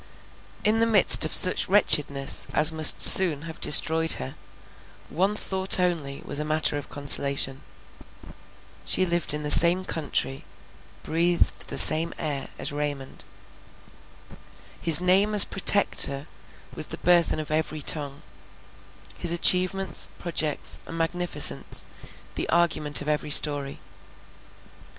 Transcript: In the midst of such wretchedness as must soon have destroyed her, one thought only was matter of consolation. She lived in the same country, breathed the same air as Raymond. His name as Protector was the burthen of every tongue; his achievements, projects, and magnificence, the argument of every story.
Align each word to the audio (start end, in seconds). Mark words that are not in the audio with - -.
In 0.63 0.79
the 0.79 0.87
midst 0.87 1.25
of 1.25 1.35
such 1.35 1.69
wretchedness 1.69 2.47
as 2.53 2.71
must 2.73 2.99
soon 2.99 3.43
have 3.43 3.61
destroyed 3.61 4.13
her, 4.13 4.33
one 5.09 5.35
thought 5.35 5.79
only 5.79 6.23
was 6.25 6.39
matter 6.39 6.75
of 6.75 6.89
consolation. 6.89 7.61
She 8.83 9.05
lived 9.05 9.31
in 9.31 9.43
the 9.43 9.51
same 9.51 9.85
country, 9.85 10.43
breathed 11.03 11.67
the 11.67 11.77
same 11.77 12.15
air 12.17 12.49
as 12.57 12.71
Raymond. 12.71 13.23
His 14.81 14.99
name 14.99 15.35
as 15.35 15.45
Protector 15.45 16.25
was 16.73 16.87
the 16.87 16.97
burthen 16.97 17.39
of 17.39 17.51
every 17.51 17.83
tongue; 17.83 18.23
his 19.19 19.31
achievements, 19.31 20.07
projects, 20.17 20.79
and 20.87 20.97
magnificence, 20.97 21.85
the 22.33 22.49
argument 22.49 23.03
of 23.03 23.07
every 23.07 23.29
story. 23.29 23.79